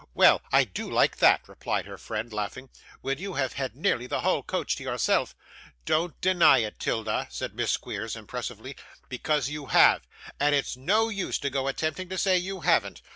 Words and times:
'Well, 0.15 0.41
I 0.51 0.63
do 0.63 0.89
like 0.89 1.17
that,' 1.17 1.47
replied 1.47 1.85
her 1.85 1.99
friend, 1.99 2.33
laughing, 2.33 2.71
'when 3.01 3.19
you 3.19 3.33
have 3.35 3.53
had 3.53 3.75
nearly 3.75 4.07
the 4.07 4.21
whole 4.21 4.41
coach 4.41 4.75
to 4.77 4.83
yourself.' 4.83 5.35
'Don't 5.85 6.19
deny 6.21 6.57
it, 6.57 6.79
'Tilda,' 6.79 7.27
said 7.29 7.53
Miss 7.53 7.69
Squeers, 7.69 8.15
impressively, 8.15 8.75
'because 9.09 9.49
you 9.49 9.67
have, 9.67 10.07
and 10.39 10.55
it's 10.55 10.75
no 10.75 11.09
use 11.09 11.37
to 11.37 11.51
go 11.51 11.67
attempting 11.67 12.09
to 12.09 12.17
say 12.17 12.35
you 12.35 12.61
haven't. 12.61 13.03